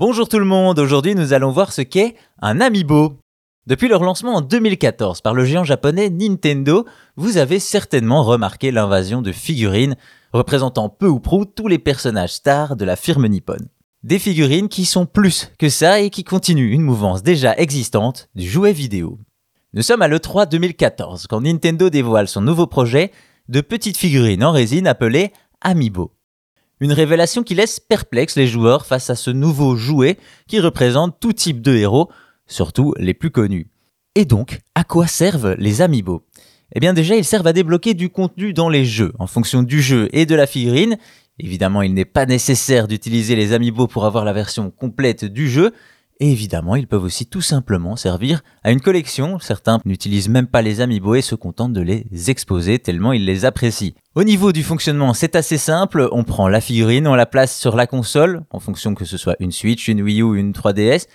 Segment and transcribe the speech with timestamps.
[0.00, 3.18] Bonjour tout le monde, aujourd'hui nous allons voir ce qu'est un amiibo.
[3.66, 9.20] Depuis leur lancement en 2014 par le géant japonais Nintendo, vous avez certainement remarqué l'invasion
[9.20, 9.96] de figurines
[10.32, 13.68] représentant peu ou prou tous les personnages stars de la firme nippone.
[14.02, 18.48] Des figurines qui sont plus que ça et qui continuent une mouvance déjà existante du
[18.48, 19.18] jouet vidéo.
[19.74, 23.12] Nous sommes à l'E3 2014 quand Nintendo dévoile son nouveau projet
[23.50, 25.30] de petites figurines en résine appelées
[25.60, 26.10] Amiibo.
[26.80, 30.16] Une révélation qui laisse perplexe les joueurs face à ce nouveau jouet
[30.48, 32.08] qui représente tout type de héros,
[32.46, 33.68] surtout les plus connus.
[34.14, 36.24] Et donc, à quoi servent les amiibo?
[36.74, 39.82] Eh bien déjà, ils servent à débloquer du contenu dans les jeux, en fonction du
[39.82, 40.96] jeu et de la figurine.
[41.38, 45.72] Évidemment, il n'est pas nécessaire d'utiliser les amiibo pour avoir la version complète du jeu,
[46.20, 49.38] et évidemment, ils peuvent aussi tout simplement servir à une collection.
[49.38, 53.46] Certains n'utilisent même pas les amiibo et se contentent de les exposer tellement ils les
[53.46, 53.94] apprécient.
[54.14, 56.10] Au niveau du fonctionnement, c'est assez simple.
[56.12, 59.36] On prend la figurine, on la place sur la console, en fonction que ce soit
[59.40, 61.06] une Switch, une Wii U ou une 3DS.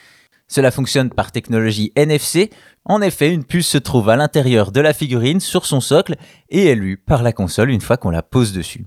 [0.48, 2.50] Cela fonctionne par technologie NFC.
[2.84, 6.16] En effet, une puce se trouve à l'intérieur de la figurine sur son socle
[6.50, 8.86] et est lue par la console une fois qu'on la pose dessus.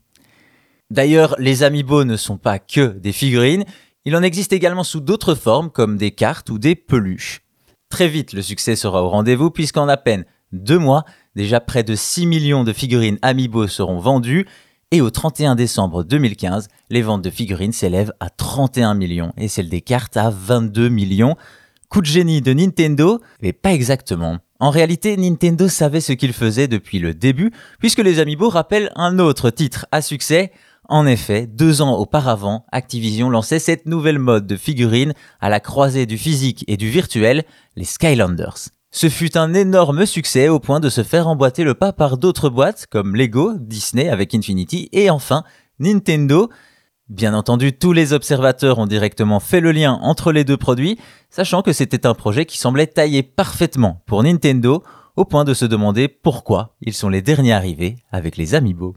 [0.90, 3.64] D'ailleurs, les amiibo ne sont pas que des figurines,
[4.04, 7.42] il en existe également sous d'autres formes comme des cartes ou des peluches.
[7.90, 11.04] Très vite, le succès sera au rendez-vous puisqu'en à peine deux mois,
[11.36, 14.46] déjà près de 6 millions de figurines Amiibo seront vendues
[14.90, 19.68] et au 31 décembre 2015, les ventes de figurines s'élèvent à 31 millions et celles
[19.68, 21.36] des cartes à 22 millions.
[21.90, 24.38] Coup de génie de Nintendo, mais pas exactement.
[24.60, 29.18] En réalité, Nintendo savait ce qu'il faisait depuis le début, puisque les Amiibo rappellent un
[29.18, 30.52] autre titre à succès,
[30.88, 36.06] en effet, deux ans auparavant, Activision lançait cette nouvelle mode de figurines à la croisée
[36.06, 37.44] du physique et du virtuel,
[37.76, 38.70] les Skylanders.
[38.90, 42.48] Ce fut un énorme succès au point de se faire emboîter le pas par d'autres
[42.48, 45.44] boîtes comme Lego, Disney avec Infinity et enfin
[45.78, 46.48] Nintendo.
[47.10, 51.60] Bien entendu, tous les observateurs ont directement fait le lien entre les deux produits, sachant
[51.60, 54.82] que c'était un projet qui semblait taillé parfaitement pour Nintendo,
[55.16, 58.96] au point de se demander pourquoi ils sont les derniers arrivés avec les Amiibo.